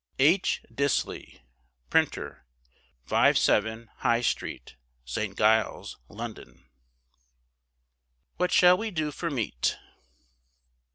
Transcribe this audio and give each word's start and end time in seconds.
H. 0.17 0.63
Disley, 0.73 1.41
Printer, 1.91 2.43
57, 3.05 3.91
High 3.97 4.21
Street, 4.21 4.75
St. 5.05 5.37
Giles, 5.37 5.99
London. 6.09 6.65
WHAT 8.37 8.51
SHALL 8.51 8.77
WE 8.79 8.89
DO 8.89 9.11
FOR 9.11 9.29
MEAT! 9.29 9.77